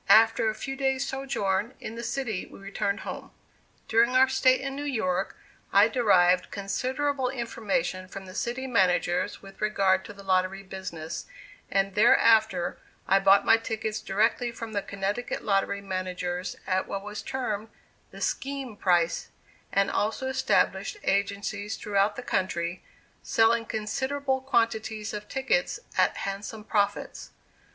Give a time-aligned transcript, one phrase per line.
[0.09, 3.29] After a few days' sojourn in the city we returned home.
[3.87, 5.37] During our stay in New York,
[5.71, 11.27] I derived considerable information from the city managers with regard to the lottery business,
[11.69, 17.21] and thereafter I bought my tickets directly from the Connecticut lottery managers at what was
[17.21, 17.67] termed
[18.09, 19.29] "the scheme price,"
[19.71, 22.81] and also established agencies throughout the country,
[23.21, 27.29] selling considerable quantities of tickets at handsome profits.